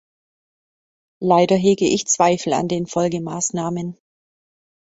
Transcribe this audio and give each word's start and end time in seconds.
Leider 1.21 1.55
hege 1.57 1.85
ich 1.85 2.07
Zweifel 2.07 2.53
an 2.53 2.67
den 2.67 2.87
Folgemaßnahmen. 2.87 3.99